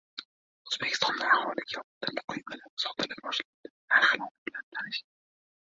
O‘zbekistonda 0.69 1.27
aholiga 1.33 1.83
oltin 1.83 2.23
quymalar 2.33 2.67
sotila 2.85 3.21
boshlandi. 3.27 3.73
Narxlari 3.95 4.33
bilan 4.49 4.69
tanishing! 4.79 5.11